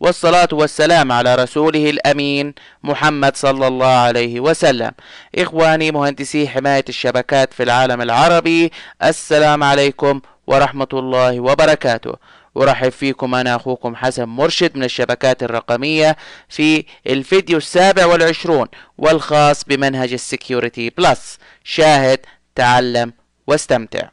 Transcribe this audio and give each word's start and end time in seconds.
والصلاة 0.00 0.48
والسلام 0.52 1.12
على 1.12 1.34
رسوله 1.34 1.90
الأمين 1.90 2.54
محمد 2.82 3.36
صلى 3.36 3.66
الله 3.66 3.86
عليه 3.86 4.40
وسلم. 4.40 4.92
إخواني 5.38 5.90
مهندسي 5.90 6.48
حماية 6.48 6.84
الشبكات 6.88 7.52
في 7.52 7.62
العالم 7.62 8.02
العربي 8.02 8.72
السلام 9.02 9.62
عليكم 9.62 10.20
ورحمة 10.46 10.88
الله 10.92 11.40
وبركاته. 11.40 12.14
أرحب 12.56 12.88
فيكم 12.88 13.34
أنا 13.34 13.56
أخوكم 13.56 13.96
حسن 13.96 14.24
مرشد 14.24 14.76
من 14.76 14.84
الشبكات 14.84 15.42
الرقمية 15.42 16.16
في 16.48 16.84
الفيديو 17.06 17.58
السابع 17.58 18.06
والعشرون 18.06 18.68
والخاص 18.98 19.64
بمنهج 19.64 20.12
ال 20.12 20.21
Security 20.21 20.90
Plus. 20.90 21.38
شاهد 21.64 22.20
تعلم 22.54 23.12
واستمتع. 23.46 24.08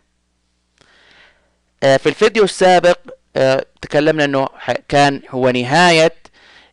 آه، 1.84 1.98
في 1.98 2.10
الفيديو 2.10 2.44
السابق 2.44 2.98
تكلمنا 3.82 4.26
أنه 4.26 4.48
كان 4.90 5.22
هو 5.30 5.50
نهاية 5.50 6.14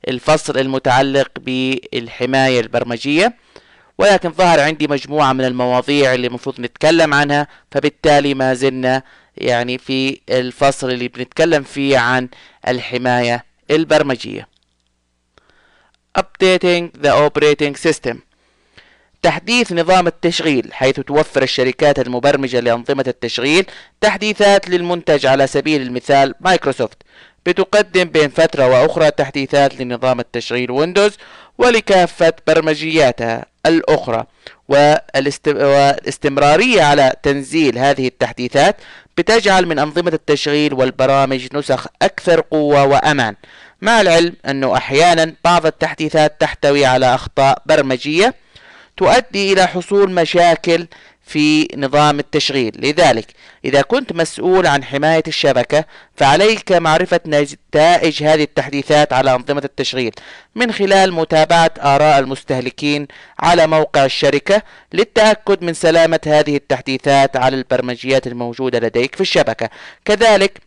الفصل 0.09 0.59
المتعلق 0.59 1.29
بالحماية 1.39 2.61
البرمجية 2.61 3.35
ولكن 3.99 4.33
ظهر 4.33 4.61
عندي 4.61 4.87
مجموعة 4.89 5.33
من 5.33 5.45
المواضيع 5.45 6.15
اللي 6.15 6.27
المفروض 6.27 6.61
نتكلم 6.61 7.15
عنها 7.15 7.47
فبالتالي 7.71 8.35
ما 8.35 8.55
زلنا 8.55 9.03
يعني 9.37 9.79
في 9.79 10.21
الفصل 10.31 10.91
اللي 10.91 11.09
بنتكلم 11.09 11.63
فيه 11.63 11.99
عن 11.99 12.29
الحماية 12.69 13.45
البرمجية. 13.71 14.49
Updating 16.19 16.85
the 17.05 17.11
operating 17.27 17.75
system. 17.89 18.17
تحديث 19.23 19.73
نظام 19.73 20.07
التشغيل 20.07 20.75
حيث 20.75 21.01
توفر 21.01 21.43
الشركات 21.43 21.99
المبرمجة 21.99 22.61
لأنظمة 22.61 23.05
التشغيل 23.09 23.67
تحديثات 24.01 24.69
للمنتج 24.69 25.27
على 25.27 25.47
سبيل 25.47 25.83
المثال 25.83 26.35
مايكروسوفت. 26.41 27.03
بتقدم 27.47 28.05
بين 28.05 28.29
فترة 28.29 28.69
وأخرى 28.69 29.11
تحديثات 29.11 29.81
لنظام 29.81 30.21
التشغيل 30.21 30.71
ويندوز 30.71 31.13
ولكافة 31.59 32.33
برمجياتها 32.47 33.47
الأخرى. 33.67 34.25
والاستمرارية 34.69 36.83
على 36.83 37.13
تنزيل 37.23 37.79
هذه 37.79 38.07
التحديثات 38.07 38.77
بتجعل 39.19 39.67
من 39.67 39.79
أنظمة 39.79 40.13
التشغيل 40.13 40.75
والبرامج 40.75 41.57
نسخ 41.57 41.87
أكثر 42.03 42.41
قوة 42.41 42.85
وأمان. 42.85 43.35
مع 43.83 44.01
العلم 44.01 44.35
أنه 44.49 44.77
أحيانا 44.77 45.35
بعض 45.45 45.67
التحديثات 45.67 46.41
تحتوي 46.41 46.87
على 46.87 47.15
أخطاء 47.15 47.63
برمجية 47.67 48.35
تؤدي 49.03 49.53
إلى 49.53 49.67
حصول 49.67 50.11
مشاكل 50.11 50.87
في 51.27 51.69
نظام 51.77 52.19
التشغيل. 52.19 52.73
لذلك 52.79 53.27
إذا 53.65 53.83
كنت 53.83 54.13
مسؤول 54.13 54.67
عن 54.67 54.85
حماية 54.85 55.23
الشبكة 55.29 55.85
فعليك 56.17 56.73
معرفة 56.73 57.21
نتائج 57.27 58.23
هذه 58.23 58.43
التحديثات 58.43 59.13
على 59.13 59.35
أنظمة 59.35 59.63
التشغيل 59.65 60.13
من 60.55 60.73
خلال 60.73 61.13
متابعة 61.13 61.71
آراء 61.81 62.19
المستهلكين 62.19 63.07
على 63.39 63.67
موقع 63.67 64.05
الشركة 64.05 64.63
للتأكد 64.93 65.65
من 65.65 65.75
سلامة 65.75 66.21
هذه 66.27 66.57
التحديثات 66.57 67.37
على 67.37 67.57
البرمجيات 67.57 68.27
الموجودة 68.27 68.79
لديك 68.79 69.15
في 69.15 69.21
الشبكة. 69.21 69.71
كذلك 70.05 70.61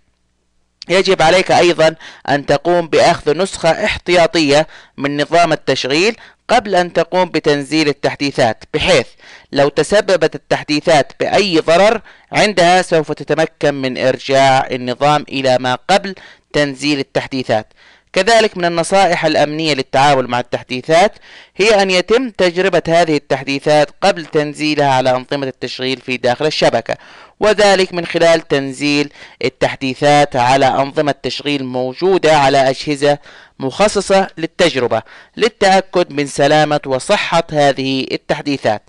يجب 0.90 1.22
عليك 1.22 1.52
أيضا 1.52 1.96
أن 2.30 2.46
تقوم 2.46 2.88
بأخذ 2.88 3.38
نسخة 3.38 3.70
احتياطية 3.86 4.68
من 4.98 5.22
نظام 5.22 5.54
التشغيل 5.54 6.16
قبل 6.48 6.76
أن 6.76 6.94
تقوم 6.94 7.30
بتنزيل 7.30 7.88
التحديثات 7.88 8.64
بحيث 8.74 9.08
لو 9.52 9.70
تسببت 9.70 10.36
التحديثات 10.36 11.12
بأي 11.20 11.60
ضرر 11.60 12.02
عندها 12.32 12.82
سوف 12.82 13.12
تتمكن 13.12 13.74
من 13.74 13.98
إرجاع 13.98 14.68
النظام 14.72 15.26
إلى 15.30 15.58
ما 15.58 15.78
قبل 15.90 16.16
تنزيل 16.54 17.00
التحديثات. 17.00 17.74
كذلك 18.16 18.58
من 18.58 18.66
النصائح 18.66 19.26
الأمنية 19.26 19.74
للتعامل 19.74 20.28
مع 20.28 20.40
التحديثات 20.40 21.12
هي 21.56 21.82
أن 21.82 21.92
يتم 21.92 22.30
تجربة 22.30 22.82
هذه 22.88 23.16
التحديثات 23.16 23.90
قبل 24.02 24.26
تنزيلها 24.26 24.88
على 24.88 25.10
أنظمة 25.10 25.48
التشغيل 25.48 26.02
في 26.02 26.18
داخل 26.18 26.46
الشبكة 26.46 26.98
وذلك 27.40 27.94
من 27.94 28.06
خلال 28.06 28.48
تنزيل 28.48 29.14
التحديثات 29.44 30.36
على 30.36 30.68
أنظمة 30.68 31.16
تشغيل 31.24 31.66
موجودة 31.66 32.38
على 32.38 32.70
أجهزة 32.70 33.18
مخصصة 33.60 34.28
للتجربة 34.38 35.02
للتأكد 35.38 36.12
من 36.12 36.28
سلامة 36.28 36.82
وصحة 36.86 37.44
هذه 37.52 38.06
التحديثات. 38.12 38.82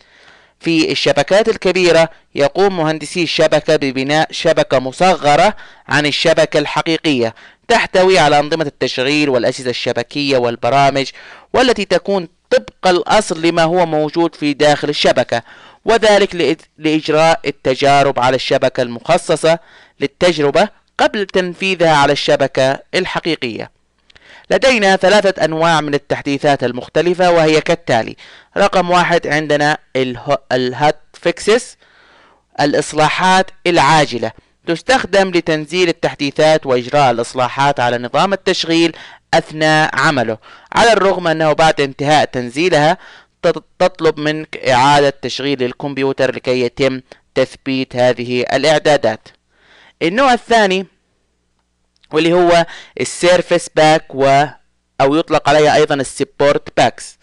في 0.60 0.92
الشبكات 0.92 1.48
الكبيرة 1.48 2.08
يقوم 2.34 2.76
مهندسي 2.76 3.22
الشبكة 3.22 3.76
ببناء 3.76 4.28
شبكة 4.30 4.78
مصغرة 4.78 5.56
عن 5.88 6.06
الشبكة 6.06 6.58
الحقيقية 6.58 7.34
تحتوي 7.68 8.18
على 8.18 8.38
أنظمة 8.38 8.64
التشغيل 8.64 9.28
والأجهزة 9.28 9.70
الشبكية 9.70 10.38
والبرامج 10.38 11.06
والتي 11.54 11.84
تكون 11.84 12.28
طبق 12.50 12.86
الأصل 12.86 13.42
لما 13.42 13.62
هو 13.62 13.86
موجود 13.86 14.34
في 14.34 14.54
داخل 14.54 14.88
الشبكة 14.88 15.42
وذلك 15.84 16.58
لإجراء 16.78 17.40
التجارب 17.46 18.20
على 18.20 18.36
الشبكة 18.36 18.82
المخصصة 18.82 19.58
للتجربة 20.00 20.68
قبل 20.98 21.26
تنفيذها 21.26 21.96
على 21.96 22.12
الشبكة 22.12 22.78
الحقيقية. 22.94 23.70
لدينا 24.50 24.96
ثلاثة 24.96 25.44
أنواع 25.44 25.80
من 25.80 25.94
التحديثات 25.94 26.64
المختلفة 26.64 27.30
وهي 27.30 27.60
كالتالي 27.60 28.16
رقم 28.56 28.90
واحد 28.90 29.26
عندنا 29.26 29.78
الهات 30.52 31.00
فيكسس 31.12 31.76
الإصلاحات 32.60 33.50
العاجلة. 33.66 34.32
تستخدم 34.66 35.30
لتنزيل 35.30 35.88
التحديثات 35.88 36.66
وإجراء 36.66 37.10
الإصلاحات 37.10 37.80
على 37.80 37.98
نظام 37.98 38.32
التشغيل 38.32 38.96
أثناء 39.34 39.90
عمله 39.94 40.38
على 40.72 40.92
الرغم 40.92 41.28
أنه 41.28 41.52
بعد 41.52 41.80
انتهاء 41.80 42.24
تنزيلها 42.24 42.98
تطلب 43.78 44.20
منك 44.20 44.56
إعادة 44.56 45.10
تشغيل 45.22 45.62
الكمبيوتر 45.62 46.34
لكي 46.34 46.60
يتم 46.60 47.00
تثبيت 47.34 47.96
هذه 47.96 48.40
الإعدادات. 48.40 49.28
النوع 50.02 50.32
الثاني 50.32 50.86
واللي 52.12 52.32
هو 52.32 52.66
ال 53.00 53.09
service 53.09 53.68
pack 53.76 54.14
و 54.14 54.44
أو 55.00 55.14
يطلق 55.14 55.48
عليها 55.48 55.74
أيضا 55.74 55.94
ال 55.94 56.03
support 56.03 56.68
packs 56.76 57.18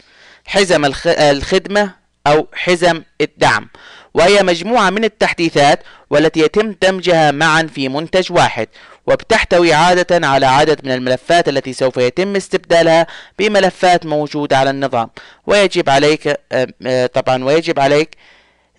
حزم 0.45 0.85
الخدمة 1.05 1.91
أو 2.27 2.47
حزم 2.53 3.03
الدعم. 3.21 3.69
وهي 4.13 4.43
مجموعة 4.43 4.89
من 4.89 5.03
التحديثات 5.03 5.79
والتي 6.09 6.39
يتم 6.39 6.75
دمجها 6.81 7.31
معا 7.31 7.63
في 7.75 7.89
منتج 7.89 8.31
واحد 8.31 8.67
وبتحتوي 9.07 9.73
عادة 9.73 10.27
على 10.27 10.45
عدد 10.45 10.85
من 10.85 10.91
الملفات 10.91 11.49
التي 11.49 11.73
سوف 11.73 11.97
يتم 11.97 12.35
استبدالها 12.35 13.07
بملفات 13.39 14.05
موجودة 14.05 14.57
على 14.57 14.69
النظام. 14.69 15.09
ويجب 15.47 15.89
عليك 15.89 16.27
آه، 16.51 16.67
آه، 16.85 17.05
طبعا 17.05 17.43
ويجب 17.43 17.79
عليك 17.79 18.17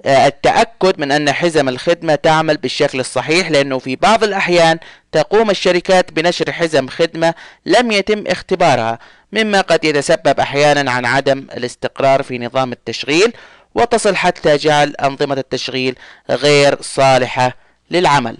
آه، 0.05 0.27
التأكد 0.27 1.00
من 1.00 1.12
أن 1.12 1.33
حزم 1.33 1.69
الخدمة 1.69 2.15
تعمل 2.15 2.56
بالشكل 2.56 3.00
الصحيح 3.00 3.50
لأنه 3.50 3.78
في 3.78 3.97
بعض 3.97 4.25
الأحيان 4.25 4.78
تقوم 5.12 5.50
الشركات 5.50 6.12
بنشر 6.12 6.53
حزم 6.53 6.89
خدمة 6.89 7.34
لم 7.67 7.93
يتم 7.93 8.25
اختبارها 8.27 8.99
مما 9.33 9.61
قد 9.61 9.84
يتسبب 9.84 10.41
أحيانا 10.41 10.91
عن 10.91 11.05
عدم 11.05 11.47
الاستقرار 11.56 12.23
في 12.23 12.39
نظام 12.39 12.73
التشغيل. 12.73 13.33
وتصل 13.75 14.17
حتى 14.17 14.56
جعل 14.56 14.94
أنظمة 15.03 15.35
التشغيل 15.35 15.99
غير 16.31 16.82
صالحة 16.82 17.56
للعمل. 17.91 18.38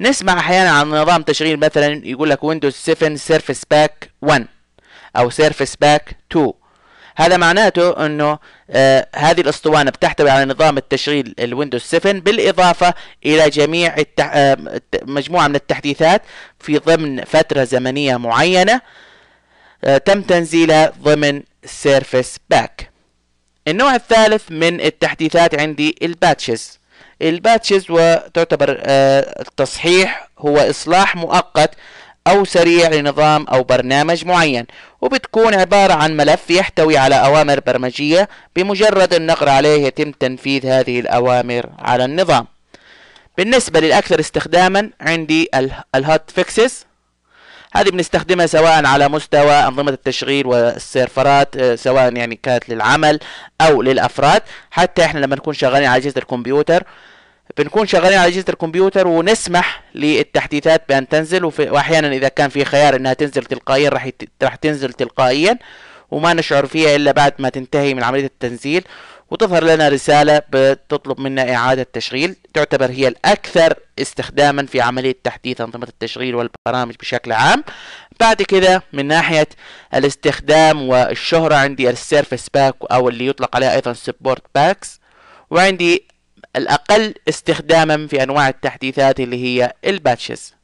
نسمع 0.00 0.38
أحيانا 0.38 0.70
عن 0.70 0.90
نظام 0.90 1.22
تشغيل 1.22 1.56
مثلا 1.56 2.06
يقول 2.06 2.30
لك 2.30 2.44
ويندوز 2.44 2.74
7 2.74 3.16
service 3.16 3.62
pack 3.70 4.10
1 4.22 4.46
أو 5.16 5.30
service 5.30 5.76
pack 5.76 6.16
2 6.32 6.52
هذا 7.16 7.36
معناته 7.36 8.06
إنه 8.06 8.38
آه 8.70 9.06
هذه 9.16 9.40
الأسطوانة 9.40 9.90
بتحتوي 9.90 10.30
على 10.30 10.44
نظام 10.44 10.76
التشغيل 10.78 11.34
الويندوز 11.38 11.80
7 11.82 12.12
بالإضافة 12.12 12.94
إلى 13.26 13.50
جميع 13.50 13.96
التح... 13.98 14.30
آه 14.34 14.56
مجموعة 15.02 15.48
من 15.48 15.54
التحديثات 15.54 16.22
في 16.58 16.78
ضمن 16.78 17.24
فترة 17.24 17.64
زمنية 17.64 18.16
معينة 18.16 18.80
آه 19.84 19.98
تم 19.98 20.22
تنزيلها 20.22 20.92
ضمن 21.02 21.42
service 21.64 22.36
pack 22.50 22.89
النوع 23.68 23.94
الثالث 23.94 24.50
من 24.50 24.80
التحديثات 24.80 25.60
عندي 25.60 25.96
ال 26.02 26.10
patches. 26.10 26.78
ال 27.22 27.30
patches 27.30 27.86
وتعتبر 27.90 28.80
آه، 28.82 29.40
التصحيح 29.40 30.28
هو 30.38 30.58
إصلاح 30.58 31.16
مؤقت 31.16 31.70
أو 32.26 32.44
سريع 32.44 32.88
لنظام 32.88 33.46
أو 33.46 33.62
برنامج 33.62 34.24
معين 34.26 34.66
وبتكون 35.00 35.54
عبارة 35.54 35.92
عن 35.92 36.16
ملف 36.16 36.50
يحتوي 36.50 36.96
على 36.96 37.14
أوامر 37.14 37.60
برمجية 37.60 38.28
بمجرد 38.56 39.14
النقر 39.14 39.48
عليه 39.48 39.86
يتم 39.86 40.12
تنفيذ 40.12 40.66
هذه 40.66 41.00
الأوامر 41.00 41.70
على 41.78 42.04
النظام. 42.04 42.46
بالنسبة 43.38 43.80
للأكثر 43.80 44.20
استخداما 44.20 44.90
عندي 45.00 45.48
ال 45.94 46.30
hotfixes. 46.30 46.86
هذه 47.74 47.90
بنستخدمها 47.90 48.46
سواء 48.46 48.86
على 48.86 49.08
مستوى 49.08 49.52
أنظمة 49.52 49.90
التشغيل 49.90 50.46
والسيرفرات 50.46 51.56
آه، 51.56 51.74
سواء 51.74 52.16
يعني 52.16 52.40
كانت 52.42 52.68
للعمل 52.68 53.18
أو 53.60 53.82
للأفراد. 53.82 54.42
حتى 54.70 55.04
إحنا 55.04 55.20
لما 55.20 55.36
نكون 55.36 55.54
شغالين 55.54 55.88
على 55.88 56.02
أجهزة 56.02 56.18
الكمبيوتر 56.18 56.84
بنكون 57.58 57.86
شغالين 57.86 58.18
على 58.18 58.28
أجهزة 58.28 58.44
الكمبيوتر 58.48 59.08
ونسمح 59.08 59.82
للتحديثات 59.94 60.82
بأن 60.88 61.08
تنزل 61.08 61.44
واحيانا 61.44 62.08
إذا 62.12 62.28
كان 62.28 62.48
في 62.48 62.64
خيار 62.64 62.96
إنها 62.96 63.12
تنزل 63.12 63.44
تلقائيا 63.44 63.90
راح 64.42 64.54
تنزل 64.54 64.92
تلقائيا 64.92 65.58
وما 66.10 66.34
نشعر 66.34 66.66
فيها 66.66 66.96
إلا 66.96 67.12
بعد 67.12 67.32
ما 67.38 67.48
تنتهي 67.48 67.94
من 67.94 68.02
عملية 68.02 68.26
التنزيل. 68.26 68.84
وتظهر 69.30 69.64
لنا 69.64 69.88
رسالة 69.88 70.42
بتطلب 70.52 71.20
منا 71.20 71.54
إعادة 71.54 71.86
تشغيل 71.92 72.36
تعتبر 72.54 72.90
هي 72.90 73.08
الأكثر 73.08 73.74
استخداما 73.98 74.66
في 74.66 74.80
عملية 74.80 75.16
تحديث 75.24 75.60
أنظمة 75.60 75.88
التشغيل 75.88 76.34
والبرامج 76.34 76.94
بشكل 77.00 77.32
عام. 77.32 77.64
بعد 78.20 78.42
كده 78.42 78.82
من 78.92 79.06
ناحية 79.06 79.48
الاستخدام 79.94 80.82
والشهرة 80.88 81.54
عندي 81.54 81.90
ال 81.90 81.97
service 81.97 82.48
pack 82.54 82.74
أو 82.92 83.08
اللي 83.08 83.26
يطلق 83.26 83.56
عليها 83.56 83.74
أيضا 83.74 83.92
support 83.92 84.42
packs 84.54 85.00
وعندي 85.50 86.06
الأقل 86.56 87.14
استخداما 87.28 88.06
في 88.06 88.22
أنواع 88.22 88.48
التحديثات 88.48 89.20
اللي 89.20 89.44
هي 89.44 89.72
ال 89.84 89.92
patches. 89.92 90.54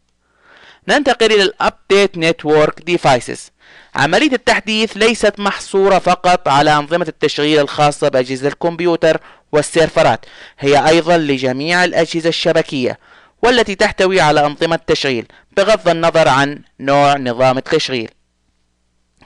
ننتقل 0.89 1.33
إلى 1.33 1.43
ال 1.43 1.54
update 1.54 2.19
network 2.19 2.81
devices 2.83 3.51
عملية 3.95 4.33
التحديث 4.33 4.97
ليست 4.97 5.41
محصورة 5.41 5.99
فقط 5.99 6.49
على 6.49 6.77
أنظمة 6.77 7.07
التشغيل 7.09 7.61
الخاصة 7.61 8.09
بأجهزة 8.09 8.49
الكمبيوتر 8.49 9.21
والسيرفرات 9.53 10.27
هي 10.59 10.89
أيضا 10.89 11.17
لجميع 11.17 11.85
الأجهزة 11.85 12.29
الشبكية 12.29 12.99
والتي 13.43 13.75
تحتوي 13.75 14.21
على 14.21 14.47
أنظمة 14.47 14.81
تشغيل 14.87 15.27
بغض 15.57 15.89
النظر 15.89 16.29
عن 16.29 16.63
نوع 16.81 17.17
نظام 17.17 17.59
التشغيل. 17.59 18.11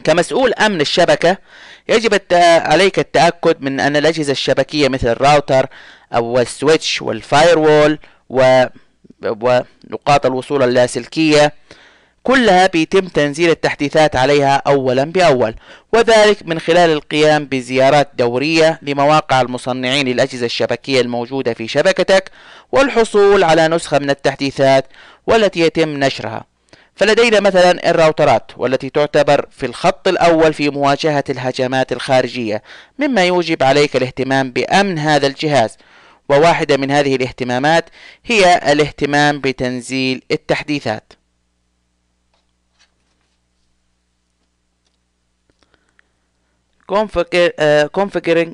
كمسؤول 0.04 0.54
أمن 0.54 0.80
الشبكة 0.80 1.38
يجب 1.88 2.20
عليك 2.42 2.98
التأكد 2.98 3.56
من 3.60 3.80
أن 3.80 3.96
الأجهزة 3.96 4.32
الشبكية 4.32 4.88
مثل 4.88 5.08
الراوتر 5.08 5.66
أو 6.14 6.38
ال 6.38 6.47
switch 6.47 7.02
وال 7.02 7.21
firewall 7.21 7.98
و... 8.28 8.64
ونقاط 9.22 10.26
الوصول 10.26 10.62
اللاسلكية 10.62 11.52
كلها 12.22 12.66
بيتم 12.66 13.08
تنزيل 13.08 13.50
التحديثات 13.50 14.16
عليها 14.16 14.62
أولا 14.66 15.04
بأول 15.04 15.54
وذلك 15.92 16.46
من 16.46 16.58
خلال 16.58 16.90
القيام 16.90 17.44
بزيارات 17.44 18.10
دورية 18.14 18.78
لمواقع 18.82 19.40
المصنعين 19.40 20.08
للأجهزة 20.08 20.46
الشبكية 20.46 21.00
الموجودة 21.00 21.54
في 21.54 21.68
شبكتك 21.68 22.30
والحصول 22.72 23.44
على 23.44 23.68
نسخة 23.68 23.98
من 23.98 24.10
التحديثات 24.10 24.86
والتي 25.26 25.60
يتم 25.60 25.88
نشرها. 25.88 26.44
فلدينا 26.94 27.40
مثلا 27.40 27.90
الراوترات 27.90 28.52
والتي 28.56 28.90
تعتبر 28.90 29.46
في 29.50 29.66
الخط 29.66 30.08
الأول 30.08 30.52
في 30.52 30.70
مواجهة 30.70 31.24
الهجمات 31.30 31.92
الخارجية 31.92 32.62
مما 32.98 33.24
يوجب 33.24 33.62
عليك 33.62 33.96
الاهتمام 33.96 34.50
بأمن 34.50 34.98
هذا 34.98 35.26
الجهاز. 35.26 35.76
وواحدة 36.28 36.76
من 36.76 36.90
هذه 36.90 37.16
الاهتمامات 37.16 37.90
هي 38.24 38.72
الاهتمام 38.72 39.40
بتنزيل 39.40 40.22
التحديثات. 40.30 41.19
Configuring 47.98 48.50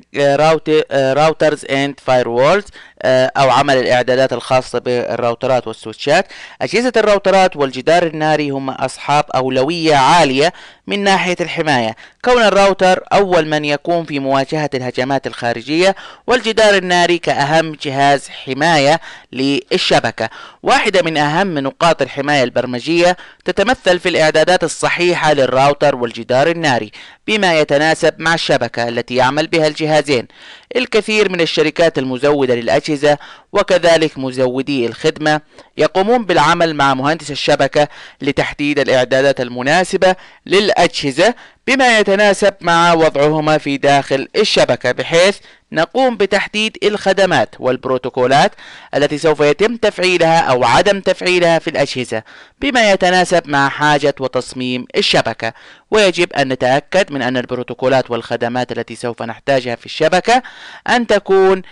routers 0.92 1.64
and 1.70 2.00
firewalls 2.10 2.64
أو 3.04 3.50
عمل 3.50 3.76
الإعدادات 3.76 4.32
الخاصة 4.32 4.78
بالراوترات 4.78 5.66
والسويتشات. 5.66 6.26
أجهزة 6.62 6.92
الراوترات 6.96 7.56
والجدار 7.56 8.06
الناري 8.06 8.50
هم 8.50 8.70
أصحاب 8.70 9.24
أولوية 9.34 9.94
عالية 9.94 10.52
من 10.86 11.04
ناحية 11.04 11.36
الحماية. 11.40 11.96
كون 12.24 12.42
الراوتر 12.42 13.04
أول 13.12 13.46
من 13.46 13.64
يقوم 13.64 14.04
في 14.04 14.18
مواجهة 14.18 14.70
الهجمات 14.74 15.26
الخارجية 15.26 15.96
والجدار 16.26 16.74
الناري 16.74 17.18
كأهم 17.18 17.72
جهاز 17.82 18.28
حماية 18.28 19.00
للشبكة. 19.32 20.28
واحدة 20.62 21.02
من 21.02 21.16
أهم 21.16 21.58
نقاط 21.58 22.02
الحماية 22.02 22.44
البرمجية 22.44 23.16
تتمثل 23.44 23.98
في 23.98 24.08
الإعدادات 24.08 24.64
الصحيحة 24.64 25.32
للراوتر 25.32 25.96
والجدار 25.96 26.46
الناري. 26.46 26.90
بما 27.26 27.60
يتناسب 27.60 28.14
مع 28.18 28.34
الشبكة 28.34 28.88
التي 28.88 29.14
يعمل 29.14 29.46
بها 29.46 29.66
الجهازين. 29.66 30.28
الكثير 30.76 31.32
من 31.32 31.40
الشركات 31.40 31.98
المزودة 31.98 32.54
للأجهزة 32.54 33.18
وكذلك 33.52 34.18
مزودي 34.18 34.86
الخدمة 34.86 35.40
يقومون 35.78 36.24
بالعمل 36.24 36.74
مع 36.74 36.94
مهندس 36.94 37.30
الشبكة 37.30 37.88
لتحديد 38.22 38.78
الإعدادات 38.78 39.40
المناسبة 39.40 40.16
للأجهزة 40.46 41.34
بما 41.66 41.98
يتناسب 41.98 42.54
مع 42.60 42.92
وضعهما 42.92 43.58
في 43.58 43.76
داخل 43.76 44.28
الشبكة 44.36 44.92
بحيث 44.92 45.38
نقوم 45.72 46.16
بتحديد 46.16 46.78
الخدمات 46.82 47.54
والبروتوكولات 47.58 48.52
التي 48.94 49.18
سوف 49.18 49.40
يتم 49.40 49.76
تفعيلها 49.76 50.38
أو 50.38 50.64
عدم 50.64 51.00
تفعيلها 51.00 51.58
في 51.58 51.70
الأجهزة 51.70 52.22
بما 52.60 52.90
يتناسب 52.90 53.48
مع 53.48 53.68
حاجة 53.68 54.14
وتصميم 54.20 54.86
الشبكة. 54.96 55.52
ويجب 55.90 56.32
أن 56.32 56.48
نتأكد 56.48 57.12
من 57.12 57.22
أن 57.22 57.36
البروتوكولات 57.36 58.10
والخدمات 58.10 58.72
التي 58.72 58.94
سوف 58.94 59.22
نحتاجها 59.22 59.74
في 59.74 59.86
الشبكة 59.86 60.42
أن 60.88 61.06
تكون 61.06 61.62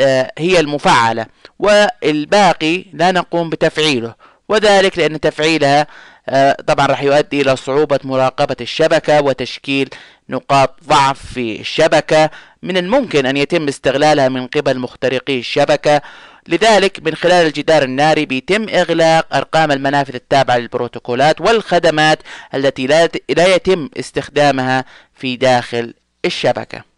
آه، 0.00 0.32
هي 0.38 0.60
المفعلة 0.60 1.26
والباقي 1.58 2.84
لا 2.92 3.12
نقوم 3.12 3.50
بتفعيله. 3.50 4.14
وذلك 4.48 4.98
لأن 4.98 5.20
تفعيلها 5.20 5.86
آه، 6.28 6.56
طبعا 6.66 6.86
راح 6.86 7.02
يؤدي 7.02 7.40
إلى 7.42 7.56
صعوبة 7.56 7.98
مراقبة 8.04 8.56
الشبكة 8.60 9.22
وتشكيل 9.22 9.88
نقاط 10.28 10.74
ضعف 10.88 11.26
في 11.26 11.60
الشبكة. 11.60 12.30
من 12.62 12.76
الممكن 12.76 13.26
أن 13.26 13.36
يتم 13.36 13.68
استغلالها 13.68 14.28
من 14.28 14.46
قبل 14.46 14.78
مخترقي 14.78 15.38
الشبكة. 15.38 16.02
لذلك 16.48 17.00
من 17.02 17.14
خلال 17.14 17.46
الجدار 17.46 17.82
الناري 17.82 18.26
بيتم 18.26 18.68
إغلاق 18.68 19.34
أرقام 19.34 19.72
المنافذ 19.72 20.14
التابعة 20.14 20.56
للبروتوكولات 20.58 21.40
والخدمات 21.40 22.18
التي 22.54 22.86
لا 23.28 23.54
يتم 23.54 23.88
استخدامها 23.98 24.84
في 25.14 25.36
داخل 25.36 25.94
الشبكة. 26.24 26.89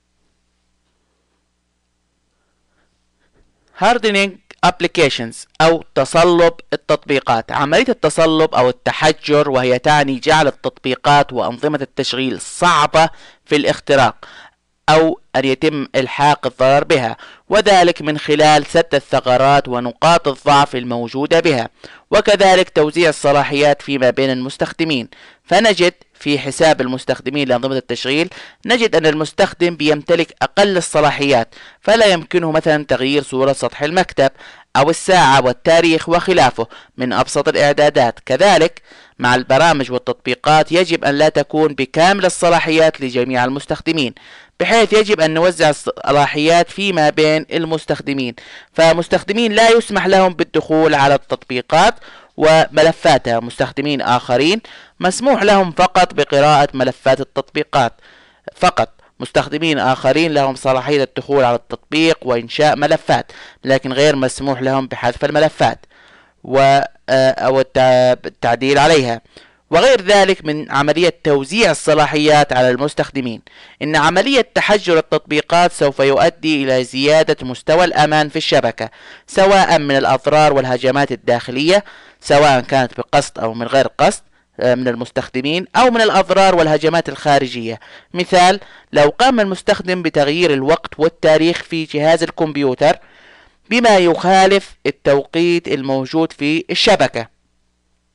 Hardening 3.82 4.30
applications 4.66 5.36
أو 5.60 5.84
تصلب 5.94 6.52
التطبيقات. 6.72 7.52
عملية 7.52 7.88
التصلب 7.88 8.54
أو 8.54 8.68
التحجر 8.68 9.50
وهي 9.50 9.78
تعني 9.78 10.18
جعل 10.18 10.46
التطبيقات 10.46 11.32
وأنظمة 11.32 11.78
التشغيل 11.82 12.40
صعبة 12.40 13.08
في 13.44 13.56
الاختراق 13.56 14.24
أو 14.88 15.20
أن 15.36 15.44
يتم 15.44 15.86
إلحاق 15.96 16.46
الضرر 16.46 16.84
بها 16.84 17.16
وذلك 17.48 18.02
من 18.02 18.18
خلال 18.18 18.66
سد 18.66 18.94
الثغرات 18.94 19.68
ونقاط 19.68 20.28
الضعف 20.28 20.76
الموجودة 20.76 21.40
بها 21.40 21.68
وكذلك 22.10 22.70
توزيع 22.70 23.08
الصلاحيات 23.08 23.82
فيما 23.82 24.10
بين 24.10 24.30
المستخدمين. 24.30 25.08
فنجد 25.52 25.94
في 26.14 26.38
حساب 26.38 26.80
المستخدمين 26.80 27.48
لأنظمة 27.48 27.76
التشغيل 27.76 28.28
نجد 28.66 28.96
أن 28.96 29.06
المستخدم 29.06 29.76
بيمتلك 29.76 30.34
أقل 30.42 30.76
الصلاحيات 30.76 31.54
فلا 31.80 32.06
يمكنه 32.06 32.50
مثلا 32.50 32.84
تغيير 32.84 33.22
صورة 33.22 33.52
سطح 33.52 33.82
المكتب 33.82 34.30
أو 34.76 34.90
الساعة 34.90 35.44
والتاريخ 35.44 36.08
وخلافه 36.08 36.66
من 36.96 37.12
أبسط 37.12 37.48
الإعدادات. 37.48 38.20
كذلك 38.26 38.82
مع 39.18 39.34
البرامج 39.34 39.92
والتطبيقات 39.92 40.72
يجب 40.72 41.04
أن 41.04 41.14
لا 41.14 41.28
تكون 41.28 41.74
بكامل 41.74 42.24
الصلاحيات 42.24 43.00
لجميع 43.00 43.44
المستخدمين 43.44 44.14
بحيث 44.60 44.92
يجب 44.92 45.20
أن 45.20 45.34
نوزع 45.34 45.70
الصلاحيات 45.70 46.70
فيما 46.70 47.10
بين 47.10 47.46
المستخدمين. 47.52 48.34
فمستخدمين 48.72 49.52
لا 49.52 49.70
يسمح 49.70 50.06
لهم 50.06 50.32
بالدخول 50.32 50.94
على 50.94 51.14
التطبيقات 51.14 51.94
وملفاتها 52.36 53.40
مستخدمين 53.40 54.00
آخرين 54.00 54.60
مسموح 55.00 55.42
لهم 55.42 55.72
فقط 55.72 56.14
بقراءة 56.14 56.68
ملفات 56.74 57.20
التطبيقات. 57.20 57.92
فقط 58.54 58.88
مستخدمين 59.20 59.78
آخرين 59.78 60.32
لهم 60.32 60.54
صلاحية 60.54 61.02
الدخول 61.02 61.44
على 61.44 61.56
التطبيق 61.56 62.18
وإنشاء 62.22 62.76
ملفات 62.76 63.32
لكن 63.64 63.92
غير 63.92 64.16
مسموح 64.16 64.62
لهم 64.62 64.86
بحذف 64.86 65.24
الملفات 65.24 65.86
و 66.44 66.80
آه، 67.08 67.30
أو 67.30 67.60
التعديل 67.60 68.78
عليها. 68.78 69.20
وغير 69.72 70.00
ذلك 70.02 70.44
من 70.44 70.70
عملية 70.70 71.14
توزيع 71.24 71.70
الصلاحيات 71.70 72.52
على 72.52 72.70
المستخدمين. 72.70 73.42
إن 73.82 73.96
عملية 73.96 74.48
تحجر 74.54 74.98
التطبيقات 74.98 75.72
سوف 75.72 75.98
يؤدي 75.98 76.64
إلى 76.64 76.84
زيادة 76.84 77.36
مستوى 77.42 77.84
الأمان 77.84 78.28
في 78.28 78.36
الشبكة 78.36 78.90
سواء 79.26 79.78
من 79.78 79.96
الأضرار 79.96 80.52
والهجمات 80.52 81.12
الداخلية 81.12 81.84
سواء 82.20 82.60
كانت 82.60 83.00
بقصد 83.00 83.38
أو 83.38 83.54
من 83.54 83.66
غير 83.66 83.86
قصد 83.98 84.22
آه، 84.60 84.74
من 84.74 84.88
المستخدمين 84.88 85.66
أو 85.76 85.90
من 85.90 86.00
الأضرار 86.00 86.54
والهجمات 86.54 87.08
الخارجية. 87.08 87.80
مثال 88.14 88.60
لو 88.92 89.08
قام 89.18 89.40
المستخدم 89.40 90.02
بتغيير 90.02 90.52
الوقت 90.52 90.90
والتاريخ 90.98 91.62
في 91.62 91.84
جهاز 91.84 92.22
الكمبيوتر 92.22 92.96
بما 93.70 93.98
يخالف 93.98 94.76
التوقيت 94.86 95.68
الموجود 95.68 96.32
في 96.32 96.64
الشبكة. 96.70 97.41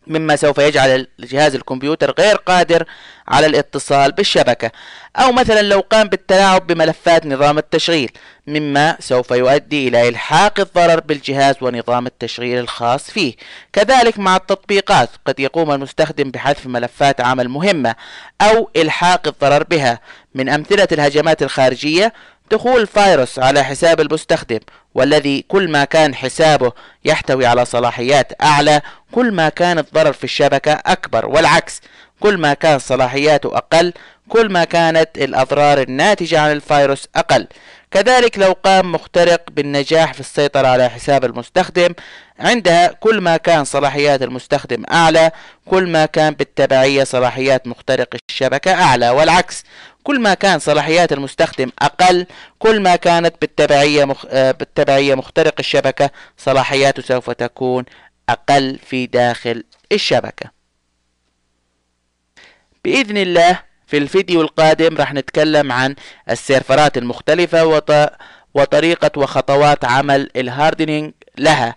مما 0.10 0.36
سوف 0.36 0.58
يجعل 0.58 1.08
جهاز 1.20 1.56
الكمبيوتر 1.56 2.14
غير 2.20 2.36
قادر 2.36 2.86
على 3.28 3.46
الاتصال 3.46 4.12
بالشبكة. 4.12 4.72
أو 5.16 5.32
مثلا 5.32 5.62
لو 5.62 5.80
قام 5.80 6.08
بالتلاعب 6.08 6.68
بملفات 6.68 7.26
نظام 7.26 7.58
التشغيل 7.58 8.12
مما 8.48 8.98
سوف 9.00 9.32
يؤدي 9.32 9.88
إلى 9.88 10.10
إلحاق 10.10 10.60
الضرر 10.60 11.00
بالجهاز 11.00 11.56
ونظام 11.62 12.06
التشغيل 12.08 12.60
الخاص 12.60 13.12
فيه. 13.12 13.34
كذلك 13.74 14.20
مع 14.20 14.36
التطبيقات 14.36 15.10
قد 15.26 15.40
يقوم 15.40 15.72
المستخدم 15.72 16.32
بحذف 16.32 16.66
ملفات 16.68 17.22
عمل 17.22 17.50
مهمة 17.50 17.96
أو 18.42 18.70
إلحاق 18.76 19.28
الضرر 19.28 19.64
بها. 19.64 20.00
من 20.38 20.50
أمثلة 20.50 20.88
الهجمات 20.92 21.44
الخارجية 21.44 22.14
دخول 22.52 22.88
فيروس 22.88 23.40
على 23.40 23.64
حساب 23.64 24.02
المستخدم 24.02 24.60
والذي 24.96 25.46
كل 25.48 25.70
ما 25.72 25.86
كان 25.86 26.16
حسابه 26.16 26.72
يحتوي 27.06 27.46
على 27.46 27.66
صلاحيات 27.66 28.44
أعلى 28.44 28.82
كل 29.12 29.32
ما 29.32 29.50
كان 29.50 29.80
الضرر 29.80 30.14
في 30.14 30.24
الشبكة 30.24 30.72
أكبر 30.86 31.26
والعكس 31.26 31.82
كل 32.20 32.38
ما 32.38 32.54
كان 32.54 32.80
صلاحياته 32.80 33.58
أقل 33.58 33.94
كل 34.30 34.50
ما 34.52 34.64
كانت 34.64 35.10
الأضرار 35.18 35.82
الناتجة 35.82 36.40
عن 36.42 36.52
الفيروس 36.52 37.08
أقل. 37.16 37.48
كذلك 37.92 38.40
لو 38.40 38.56
قام 38.64 38.92
مخترق 38.92 39.42
بالنجاح 39.52 40.14
في 40.14 40.20
السيطرة 40.20 40.68
على 40.68 40.90
حساب 40.90 41.26
المستخدم 41.26 41.94
عندها 42.40 42.88
كل 42.88 43.22
ما 43.22 43.38
كان 43.38 43.64
صلاحيات 43.64 44.22
المستخدم 44.22 44.84
أعلى 44.92 45.32
كل 45.66 45.88
ما 45.90 46.06
كان 46.06 46.34
بالتبعية 46.34 47.04
صلاحيات 47.04 47.68
مخترق 47.68 48.08
الشبكة 48.30 48.74
أعلى 48.74 49.10
والعكس 49.10 49.64
كل 50.08 50.20
ما 50.20 50.34
كان 50.34 50.60
صلاحيات 50.60 51.14
المستخدم 51.14 51.72
أقل 51.80 52.26
كل 52.60 52.80
ما 52.82 52.96
كانت 52.96 53.36
بالتبعية 53.42 54.06
مخ... 54.06 54.26
آه، 54.30 54.52
بالتبعية 54.52 55.16
مخترق 55.16 55.54
الشبكة 55.60 56.10
صلاحياته 56.38 57.02
سوف 57.02 57.30
تكون 57.30 57.86
أقل 58.30 58.80
في 58.90 59.06
داخل 59.06 59.64
الشبكة. 59.92 60.52
بإذن 62.86 63.18
الله 63.18 63.60
في 63.88 63.98
الفيديو 63.98 64.42
القادم 64.42 64.98
راح 64.98 65.14
نتكلم 65.14 65.72
عن 65.72 65.96
السيرفرات 66.30 66.98
المختلفة 66.98 67.66
وط... 67.66 67.92
وطريقة 68.54 69.12
وخطوات 69.18 69.86
عمل 69.86 70.30
ال 70.36 70.44
hardening 70.44 71.14
لها. 71.38 71.76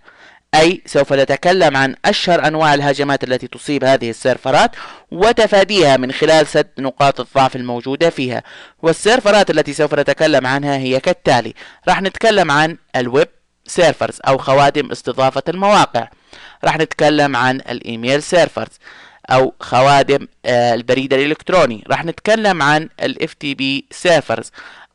أي 0.55 0.83
سوف 0.87 1.13
نتكلم 1.13 1.77
عن 1.77 1.95
أشهر 2.05 2.47
أنواع 2.47 2.75
الهجمات 2.75 3.25
التي 3.25 3.47
تصيب 3.47 3.85
هذه 3.85 4.11
السيرفرات 4.11 4.71
وتفاديها 5.11 5.97
من 5.97 6.13
خلال 6.13 6.47
سد 6.47 6.69
نقاط 6.79 7.21
الضعف 7.21 7.57
الموجودة 7.57 8.11
فيها. 8.11 8.43
والسيرفرات 8.83 9.51
التي 9.51 9.73
سوف 9.73 9.95
نتكلم 9.95 10.47
عنها 10.47 10.77
هي 10.77 11.01
كالتالي 11.01 11.55
راح 11.89 12.03
نتكلم 12.03 12.51
عن 12.51 12.77
الويب 12.97 13.29
servers 13.67 14.19
أو 14.29 14.39
خوادم 14.39 14.91
استضافة 14.91 15.43
المواقع. 15.49 16.09
راح 16.65 16.79
نتكلم 16.79 17.37
عن 17.37 17.57
ال 17.57 17.68
email 17.68 18.23
servers 18.23 18.79
أو 19.31 19.55
خوادم 19.61 20.27
آه، 20.47 20.75
البريد 20.75 21.13
الإلكتروني. 21.15 21.85
راح 21.91 22.05
نتكلم 22.05 22.63
عن 22.63 22.89
ال 23.03 23.29
FTP 23.29 23.95
servers 23.97 24.51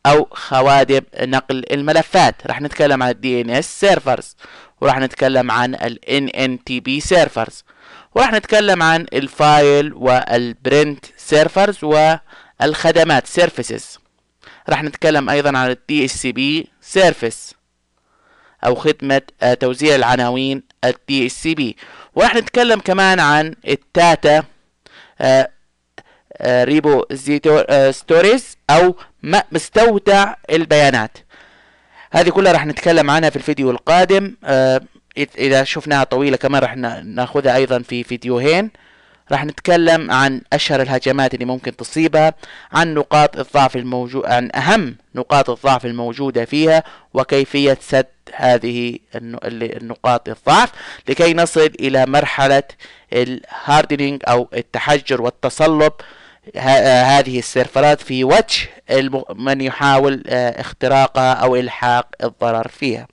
أو 0.06 0.28
خوادم 0.30 1.00
نقل 1.20 1.64
الملفات. 1.70 2.34
راح 2.46 2.60
نتكلم 2.60 3.02
عن 3.02 3.10
ال 3.10 3.46
DNS 3.56 3.60
servers 3.60 4.36
وراح 4.80 4.98
نتكلم 4.98 5.50
عن 5.50 5.74
ال 5.74 5.98
NNTP 6.08 6.98
servers 7.04 7.64
وراح 8.14 8.32
نتكلم 8.32 8.82
عن 8.82 9.06
ال 9.12 9.28
file 9.28 9.94
وال 9.94 10.25
print 10.25 11.04
servers 11.16 11.78
والخدمات 11.84 13.26
services 13.26 13.98
راح 14.68 14.82
نتكلم 14.82 15.30
أيضا 15.30 15.58
عن 15.58 15.70
ال 15.70 15.76
DHCP 15.92 16.66
service 16.80 17.54
أو 18.64 18.74
خدمة 18.74 19.22
آه، 19.42 19.54
توزيع 19.54 19.94
العناوين 19.94 20.62
ال 20.84 20.94
DHCP 21.12 21.62
وراح 22.14 22.34
نتكلم 22.34 22.80
كمان 22.80 23.20
عن 23.20 23.54
ال 23.68 24.42
data 26.42 27.04
repositories 27.90 28.56
أو 28.70 28.96
مستودع 29.52 30.34
البيانات. 30.50 31.18
هذه 32.10 32.28
كلها 32.28 32.52
راح 32.52 32.66
نتكلم 32.66 33.10
عنها 33.10 33.30
في 33.30 33.36
الفيديو 33.36 33.70
القادم. 33.70 34.36
آه، 34.44 34.80
إذا 35.38 35.64
شفناها 35.64 36.04
طويلة 36.04 36.36
كمان 36.36 36.62
راح 36.62 36.76
نأخذها 37.04 37.56
أيضا 37.56 37.78
في 37.78 38.02
فيديوهين. 38.04 38.70
راح 39.32 39.44
نتكلم 39.44 40.10
عن 40.10 40.40
أشهر 40.52 40.82
الهجمات 40.82 41.34
اللي 41.34 41.44
ممكن 41.44 41.76
تصيبها 41.76 42.34
عن 42.72 42.94
نقاط 42.94 43.38
الضعف 43.38 43.76
الموجود 43.76 44.26
عن 44.26 44.50
أهم 44.54 44.96
نقاط 45.14 45.50
الضعف 45.50 45.86
الموجودة 45.86 46.44
فيها 46.44 46.82
وكيفية 47.14 47.78
سد 47.80 48.06
هذه 48.34 48.98
النقاط 49.14 50.28
الضعف 50.28 50.72
لكي 51.08 51.34
نصل 51.34 51.70
إلى 51.80 52.06
مرحلة 52.06 52.62
ال 53.12 53.23
hardening 53.23 54.22
أو 54.28 54.48
التحجر 54.54 55.22
والتصلب 55.22 55.92
هذه 56.54 57.38
السيرفرات 57.38 58.00
في 58.00 58.24
وجه 58.24 58.68
من 59.34 59.60
يحاول 59.60 60.22
آه، 60.26 60.60
اختراقها 60.60 61.32
أو 61.32 61.56
إلحاق 61.56 62.08
الضرر 62.24 62.68
فيها. 62.68 63.06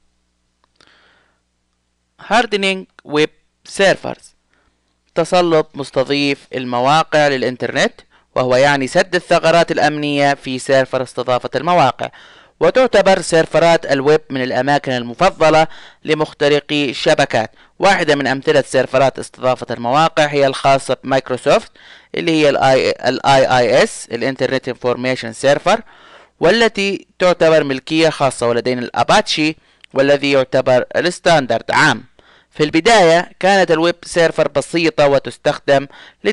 Hardening 2.27 2.85
web 3.03 3.29
servers 3.65 4.35
تسلط 5.15 5.69
مستضيف 5.75 6.47
المواقع 6.55 7.27
للإنترنت 7.27 7.93
وهو 8.35 8.55
يعني 8.55 8.87
سد 8.87 9.15
الثغرات 9.15 9.71
الأمنية 9.71 10.33
في 10.33 10.59
سيرفر 10.59 11.03
استضافة 11.03 11.49
المواقع. 11.55 12.09
وتعتبر 12.59 13.21
سيرفرات 13.21 13.85
الويب 13.91 14.21
من 14.29 14.43
الأماكن 14.43 14.91
المفضلة 14.91 15.67
لمخترقي 16.03 16.89
الشبكات. 16.89 17.51
واحدة 17.79 18.15
من 18.15 18.27
أمثلة 18.27 18.61
سيرفرات 18.61 19.19
استضافة 19.19 19.67
المواقع 19.71 20.25
هي 20.25 20.47
الخاصة 20.47 20.97
بمايكروسوفت 21.03 21.71
اللي 22.15 22.31
هي 22.31 22.49
ال 22.49 23.57
IIS 23.57 23.83
ال 23.83 24.07
Internet 24.11 24.67
Information 24.67 25.33
Server 25.33 25.81
والتي 26.39 27.07
تعتبر 27.19 27.63
ملكية 27.63 28.09
خاصة 28.09 28.47
ولدينا 28.47 28.81
الأباتشي 28.81 29.57
والذي 29.93 30.31
يعتبر 30.31 30.85
ال 30.95 31.04
standard 31.04 31.71
عام. 31.71 32.03
في 32.51 32.63
البداية 32.63 33.31
كانت 33.39 33.71
ال 33.71 33.77
web 33.77 33.95
server 34.03 34.47
بسيطة 34.47 35.07
وتستخدم 35.07 35.87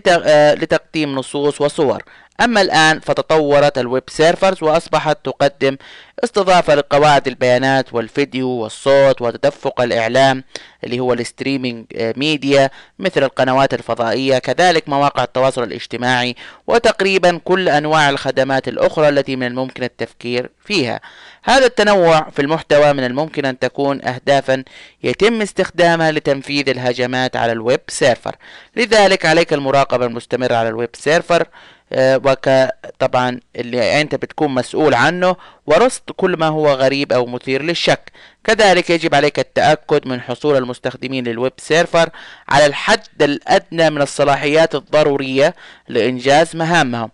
آه، 0.08 0.54
لتقديم 0.54 1.14
نصوص 1.14 1.60
وصور. 1.60 2.02
أما 2.40 2.60
الآن 2.60 3.00
فتطورت 3.00 3.78
ال 3.78 3.84
web 3.84 4.02
servers 4.08 4.62
وأصبحت 4.62 5.18
تقدم 5.24 5.76
استضافة 6.24 6.74
لقواعد 6.74 7.28
البيانات 7.28 7.94
والفيديو 7.94 8.48
والصوت 8.48 9.22
وتدفق 9.22 9.80
الإعلام 9.80 10.44
اللي 10.84 11.00
هو 11.00 11.12
ال 11.12 11.20
streaming 11.20 11.86
media 12.16 12.70
مثل 12.98 13.22
القنوات 13.22 13.74
الفضائية 13.74 14.38
كذلك 14.38 14.88
مواقع 14.88 15.24
التواصل 15.24 15.62
الاجتماعي 15.62 16.36
وتقريبا 16.66 17.40
كل 17.44 17.68
أنواع 17.68 18.10
الخدمات 18.10 18.68
الأخرى 18.68 19.08
التي 19.08 19.36
من 19.36 19.46
الممكن 19.46 19.82
التفكير 19.82 20.50
فيها. 20.64 21.00
هذا 21.44 21.66
التنوع 21.66 22.30
في 22.30 22.42
المحتوى 22.42 22.92
من 22.92 23.04
الممكن 23.04 23.44
أن 23.44 23.58
تكون 23.58 24.04
أهدافا 24.04 24.64
يتم 25.02 25.42
استخدامها 25.42 26.12
لتنفيذ 26.12 26.68
الهجمات 26.68 27.36
على 27.36 27.52
الـ 27.52 27.59
web 27.59 27.80
server. 27.88 28.36
لذلك 28.76 29.26
عليك 29.26 29.52
المراقبة 29.52 30.06
المستمرة 30.06 30.54
على 30.54 30.68
الـ 30.68 30.74
web 30.74 30.90
server. 30.94 31.46
آه، 31.92 32.20
وك 32.24 32.50
طبعا 32.98 33.40
اللي 33.56 34.00
أنت 34.00 34.14
بتكون 34.14 34.54
مسؤول 34.54 34.94
عنه 34.94 35.36
ورصد 35.66 36.02
كل 36.16 36.36
ما 36.38 36.46
هو 36.46 36.68
غريب 36.72 37.12
أو 37.12 37.26
مثير 37.26 37.62
للشك. 37.62 38.12
كذلك 38.44 38.90
يجب 38.90 39.14
عليك 39.14 39.38
التأكد 39.38 40.06
من 40.08 40.20
حصول 40.20 40.56
المستخدمين 40.56 41.24
لل 41.24 41.35
web 41.35 41.52
server 41.58 42.10
على 42.48 42.66
الحد 42.66 43.22
الأدنى 43.22 43.90
من 43.90 44.02
الصلاحيات 44.02 44.74
الضرورية 44.74 45.54
لإنجاز 45.88 46.56
مهامهم 46.56 47.10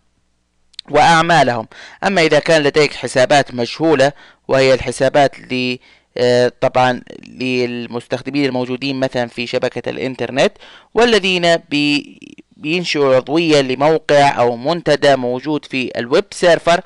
وأعمالهم. 0.90 1.68
أما 2.04 2.22
إذا 2.22 2.38
كان 2.38 2.62
لديك 2.62 2.94
حسابات 2.94 3.54
مجهولة 3.54 4.12
وهي 4.48 4.74
الحسابات 4.74 5.38
اللي 5.38 5.80
آه، 6.18 6.52
طبعا 6.60 7.02
للمستخدمين 7.28 8.44
الموجودين 8.44 9.00
مثلا 9.00 9.26
في 9.28 9.46
شبكة 9.46 9.90
الإنترنت 9.90 10.52
والذين 10.94 11.56
بي 11.56 12.18
بينشئوا 12.56 13.16
عضوية 13.16 13.60
لموقع 13.60 14.38
أو 14.38 14.56
منتدى 14.56 15.16
موجود 15.16 15.64
في 15.64 15.90
الـ 15.98 16.05
web 16.05 16.24
server. 16.30 16.80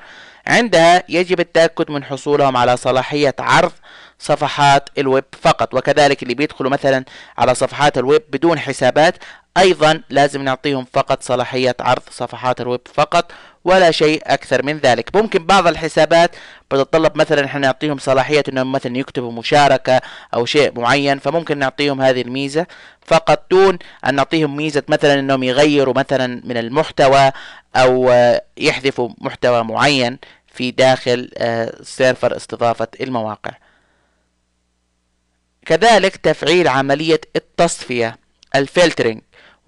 عندها 0.47 1.03
يجب 1.09 1.39
التأكد 1.39 1.91
من 1.91 2.03
حصولهم 2.03 2.57
على 2.57 2.77
صلاحية 2.77 3.35
عرض 3.39 3.71
صفحات 4.19 4.89
الويب 4.97 5.23
فقط 5.41 5.73
وكذلك 5.73 6.23
اللي 6.23 6.33
بيدخلوا 6.33 6.71
مثلا 6.71 7.05
على 7.37 7.55
صفحات 7.55 7.97
الويب 7.97 8.21
بدون 8.29 8.59
حسابات 8.59 9.15
أيضا 9.57 10.01
لازم 10.09 10.41
نعطيهم 10.41 10.85
فقط 10.93 11.23
صلاحية 11.23 11.75
عرض 11.79 12.01
صفحات 12.09 12.61
الويب 12.61 12.81
فقط 12.93 13.31
ولا 13.63 13.91
شيء 13.91 14.21
أكثر 14.25 14.65
من 14.65 14.77
ذلك. 14.77 15.15
ممكن 15.15 15.45
بعض 15.45 15.67
الحسابات 15.67 16.35
بتتطلب 16.71 17.17
مثلا 17.17 17.45
إحنا 17.45 17.59
نعطيهم 17.59 17.97
صلاحية 17.97 18.43
إنهم 18.49 18.71
مثلا 18.71 18.97
يكتبوا 18.97 19.31
مشاركة 19.31 20.01
أو 20.33 20.45
شيء 20.45 20.79
معين 20.79 21.19
فممكن 21.19 21.57
نعطيهم 21.57 22.01
هذه 22.01 22.21
الميزة. 22.21 22.65
فقط 23.05 23.45
دون 23.51 23.79
أن 24.05 24.15
نعطيهم 24.15 24.55
ميزة 24.55 24.83
مثلا 24.87 25.19
إنهم 25.19 25.43
يغيروا 25.43 25.93
مثلا 25.93 26.41
من 26.45 26.57
المحتوى 26.57 27.31
أو 27.75 28.13
يحذفوا 28.57 29.09
محتوى 29.17 29.63
معين 29.63 30.19
في 30.47 30.71
داخل 30.71 31.29
server 31.83 32.35
استضافة 32.35 32.87
المواقع. 33.01 33.51
كذلك 35.65 36.15
تفعيل 36.15 36.67
عملية 36.67 37.21
التصفية 37.35 38.17
ال 38.55 38.62
filtering 38.62 39.21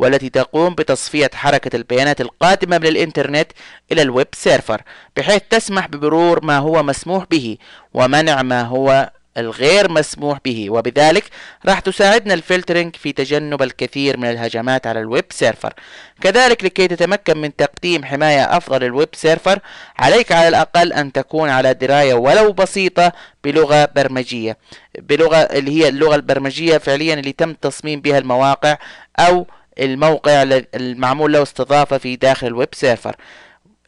والتي 0.03 0.29
تقوم 0.29 0.75
بتصفية 0.75 1.29
حركة 1.33 1.75
البيانات 1.75 2.21
القادمة 2.21 2.77
من 2.77 2.87
الإنترنت 2.87 3.51
إلى 3.91 4.01
الـ 4.01 4.08
web 4.08 4.27
server 4.33 4.81
بحيث 5.17 5.41
تسمح 5.49 5.87
بمرور 5.87 6.45
ما 6.45 6.57
هو 6.57 6.83
مسموح 6.83 7.23
به 7.31 7.57
ومنع 7.93 8.41
ما 8.41 8.61
هو 8.61 9.09
الغير 9.37 9.91
مسموح 9.91 10.39
به. 10.45 10.69
وبذلك 10.69 11.23
راح 11.65 11.79
تساعدنا 11.79 12.33
ال 12.33 12.40
filtering 12.40 12.95
في 12.95 13.11
تجنب 13.11 13.61
الكثير 13.61 14.17
من 14.17 14.29
الهجمات 14.29 14.87
على 14.87 14.99
الـ 14.99 15.06
web 15.06 15.25
server. 15.29 15.73
كذلك 16.21 16.63
لكي 16.63 16.87
تتمكن 16.87 17.37
من 17.37 17.55
تقديم 17.55 18.05
حماية 18.05 18.57
أفضل 18.57 18.81
لل 18.81 18.93
web 18.93 19.09
server 19.13 19.59
عليك 19.97 20.31
على 20.31 20.47
الأقل 20.47 20.93
أن 20.93 21.11
تكون 21.11 21.49
على 21.49 21.73
دراية 21.73 22.13
ولو 22.13 22.51
بسيطة 22.51 23.11
بلغة 23.43 23.89
برمجية 23.95 24.57
بلغة 24.99 25.37
اللي 25.37 25.71
هي 25.71 25.87
اللغة 25.87 26.15
البرمجية 26.15 26.77
فعليا 26.77 27.13
اللي 27.13 27.31
تم 27.31 27.53
تصميم 27.53 28.01
بها 28.01 28.17
المواقع 28.17 28.77
أو 29.19 29.47
الموقع 29.79 30.43
المعمول 30.75 31.33
له 31.33 31.43
استضافة 31.43 31.97
في 31.97 32.15
داخل 32.15 32.47
الـ 32.47 32.54
web 32.54 32.75
server. 32.75 33.15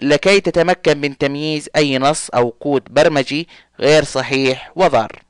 لكي 0.01 0.39
تتمكن 0.39 0.97
من 0.97 1.17
تمييز 1.17 1.69
أي 1.75 1.97
نص 1.97 2.29
أو 2.29 2.51
كود 2.51 2.83
برمجي 2.89 3.47
غير 3.79 4.03
صحيح 4.03 4.71
وضار. 4.75 5.21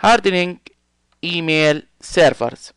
hardening 0.00 0.58
email 1.24 1.86
servers 2.00 2.70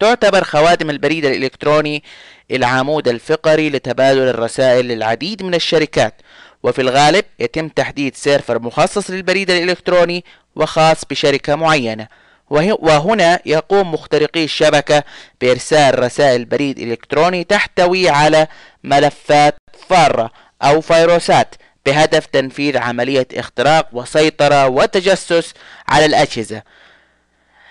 تعتبر 0.00 0.44
خوادم 0.44 0.90
البريد 0.90 1.24
الإلكتروني 1.24 2.02
العمود 2.50 3.08
الفقري 3.08 3.70
لتبادل 3.70 4.28
الرسائل 4.28 4.88
للعديد 4.88 5.42
من 5.42 5.54
الشركات. 5.54 6.14
وفي 6.62 6.80
الغالب 6.82 7.24
يتم 7.38 7.68
تحديد 7.68 8.14
سيرفر 8.14 8.58
مخصص 8.58 9.10
للبريد 9.10 9.50
الإلكتروني 9.50 10.24
وخاص 10.56 11.04
بشركة 11.04 11.54
معينة. 11.54 12.08
وهنا 12.50 13.40
يقوم 13.46 13.92
مخترقي 13.94 14.44
الشبكة 14.44 15.04
بإرسال 15.40 15.98
رسائل 15.98 16.44
بريد 16.44 16.78
إلكتروني 16.78 17.44
تحتوي 17.44 18.08
على 18.08 18.46
ملفات 18.84 19.56
ضارة 19.90 20.30
أو 20.62 20.80
فيروسات 20.80 21.54
بهدف 21.86 22.26
تنفيذ 22.26 22.78
عملية 22.78 23.26
اختراق 23.34 23.88
وسيطرة 23.92 24.68
وتجسس 24.68 25.54
على 25.88 26.04
الأجهزة. 26.04 26.62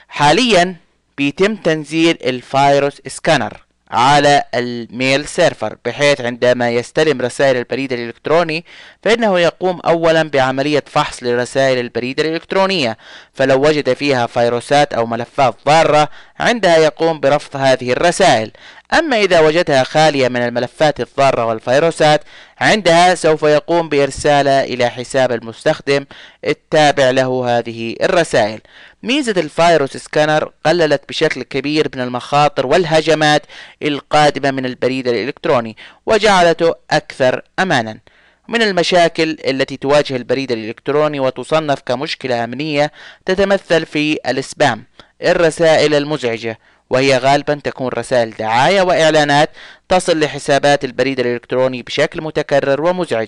حاليا 0.07 0.75
بيتم 1.17 1.55
تنزيل 1.55 2.17
ال 2.23 2.36
virus 2.36 3.01
scanner. 3.07 3.65
على 3.91 4.43
ال 4.55 4.70
mail 4.70 5.27
server. 5.27 5.77
بحيث 5.85 6.21
عندما 6.21 6.69
يستلم 6.69 7.21
رسائل 7.21 7.57
البريد 7.57 7.93
الإلكتروني 7.93 8.65
فإنه 9.03 9.39
يقوم 9.39 9.79
أولا 9.79 10.23
بعملية 10.23 10.83
فحص 10.87 11.23
لرسائل 11.23 11.79
البريد 11.79 12.19
الإلكترونية. 12.19 12.97
فلو 13.33 13.67
وجد 13.67 13.93
فيها 13.93 14.27
فيروسات 14.27 14.93
أو 14.93 15.05
ملفات 15.05 15.55
ضارة 15.65 16.09
عندها 16.43 16.77
يقوم 16.77 17.19
برفض 17.19 17.55
هذه 17.55 17.91
الرسائل. 17.91 18.51
أما 18.93 19.17
إذا 19.17 19.39
وجدها 19.39 19.83
خالية 19.83 20.27
من 20.27 20.41
الملفات 20.41 20.99
الضارة 20.99 21.45
والفيروسات 21.45 22.21
عندها 22.59 23.15
سوف 23.15 23.43
يقوم 23.43 23.89
بإرسالها 23.89 24.63
إلى 24.63 24.89
حساب 24.89 25.31
المستخدم 25.31 26.05
التابع 26.45 27.09
له 27.09 27.57
هذه 27.57 27.95
الرسائل. 28.01 28.61
ميزة 29.03 29.41
الفيروس 29.41 29.97
سكانر 29.97 30.51
قللت 30.65 31.01
بشكل 31.09 31.43
كبير 31.43 31.89
من 31.95 32.01
المخاطر 32.01 32.67
والهجمات 32.67 33.41
القادمة 33.83 34.51
من 34.51 34.65
البريد 34.65 35.07
الإلكتروني 35.07 35.77
وجعلته 36.05 36.75
أكثر 36.91 37.41
أمانا. 37.59 37.99
من 38.47 38.61
المشاكل 38.61 39.37
التي 39.47 39.77
تواجه 39.77 40.15
البريد 40.15 40.51
الإلكتروني 40.51 41.19
وتصنف 41.19 41.79
كمشكلة 41.85 42.43
أمنية 42.43 42.91
تتمثل 43.25 43.85
في 43.85 44.19
السبام. 44.27 44.83
الرسائل 45.23 45.95
المزعجة 45.95 46.59
وهي 46.89 47.17
غالبا 47.17 47.61
تكون 47.63 47.87
رسائل 47.87 48.31
دعاية 48.31 48.81
وإعلانات 48.81 49.49
تصل 49.89 50.19
لحسابات 50.19 50.85
البريد 50.85 51.19
الإلكتروني 51.19 51.83
بشكل 51.83 52.21
متكرر 52.21 52.81
ومزعج. 52.81 53.27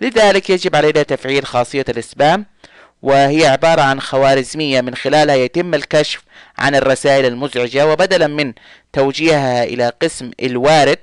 لذلك 0.00 0.50
يجب 0.50 0.76
علينا 0.76 1.02
تفعيل 1.02 1.46
خاصية 1.46 1.84
السبام 1.88 2.46
وهي 3.02 3.46
عبارة 3.46 3.82
عن 3.82 4.00
خوارزمية 4.00 4.80
من 4.80 4.94
خلالها 4.94 5.34
يتم 5.34 5.74
الكشف 5.74 6.22
عن 6.58 6.74
الرسائل 6.74 7.24
المزعجة 7.26 7.86
وبدلا 7.86 8.26
من 8.26 8.52
توجيهها 8.92 9.64
إلى 9.64 9.92
قسم 10.02 10.30
الوارد 10.42 10.98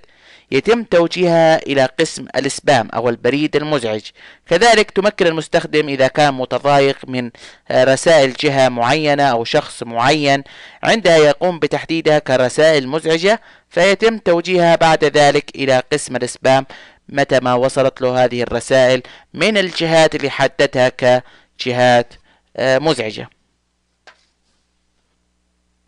يتم 0.52 0.84
توجيهها 0.84 1.58
إلى 1.58 1.86
قسم 2.00 2.26
السبام 2.36 2.90
أو 2.94 3.10
البريد 3.10 3.56
المزعج. 3.56 4.02
كذلك 4.48 4.92
تمكن 4.92 5.28
المستخدم 5.28 5.90
إذا 5.90 6.08
كان 6.08 6.34
متضايق 6.34 6.98
من 7.08 7.32
رسائل 7.72 8.34
جهة 8.34 8.70
معينة 8.70 9.24
أو 9.24 9.44
شخص 9.44 9.84
معين 9.84 10.44
عندها 10.84 11.18
يقوم 11.18 11.60
بتحديدها 11.60 12.20
كرسائل 12.20 12.88
مزعجة 12.88 13.42
فيتم 13.70 14.18
توجيهها 14.18 14.76
بعد 14.76 15.04
ذلك 15.04 15.56
إلى 15.56 15.84
قسم 15.94 16.16
السبام 16.16 16.66
متى 17.10 17.40
ما 17.40 17.54
وصلت 17.54 18.02
له 18.02 18.24
هذه 18.26 18.42
الرسائل 18.44 19.02
من 19.34 19.58
الجهات 19.58 20.16
اللي 20.16 20.30
حددها 20.30 20.90
كجهات 20.90 22.14
آه، 22.58 22.80
مزعجة. 22.80 23.30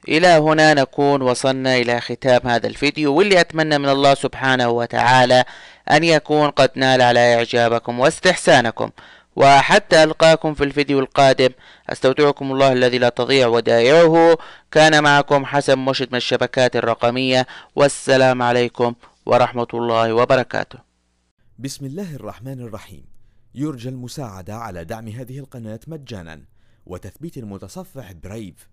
إلى 0.07 0.27
هنا 0.27 0.73
نكون 0.73 1.21
وصلنا 1.21 1.77
إلى 1.77 2.01
ختام 2.01 2.47
هذا 2.47 2.67
الفيديو 2.67 3.15
واللي 3.15 3.39
أتمنى 3.39 3.77
من 3.77 3.89
الله 3.89 4.13
سبحانه 4.13 4.69
وتعالى 4.69 5.45
أن 5.91 6.03
يكون 6.03 6.49
قد 6.49 6.71
نال 6.75 7.01
على 7.01 7.35
إعجابكم 7.35 7.99
واستحسانكم. 7.99 8.89
وحتى 9.35 10.03
ألقاكم 10.03 10.53
في 10.53 10.63
الفيديو 10.63 10.99
القادم 10.99 11.49
أستودعكم 11.89 12.51
الله 12.51 12.71
الذي 12.71 12.97
لا 12.97 13.09
تضيع 13.09 13.47
ودائعه. 13.47 14.37
كان 14.71 15.03
معكم 15.03 15.45
حسن 15.45 15.77
مرشد 15.77 16.07
من 16.11 16.15
الشبكات 16.15 16.75
الرقمية 16.75 17.47
والسلام 17.75 18.41
عليكم 18.41 18.93
ورحمة 19.25 19.67
الله 19.73 20.13
وبركاته. 20.13 20.79
بسم 21.59 21.85
الله 21.85 22.15
الرحمن 22.15 22.59
الرحيم. 22.61 23.05
يرجى 23.55 23.89
المساعدة 23.89 24.55
على 24.55 24.83
دعم 24.83 25.07
هذه 25.07 25.39
القناة 25.39 25.79
مجانا 25.87 26.41
وتثبيت 26.85 27.37
المتصفح 27.37 28.11
برايف 28.11 28.72